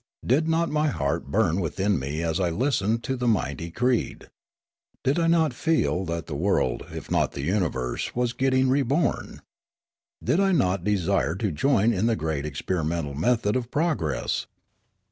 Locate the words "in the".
11.93-12.15